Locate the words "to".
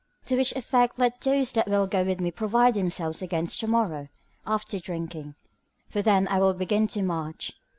0.25-0.35, 3.59-3.67, 6.87-7.03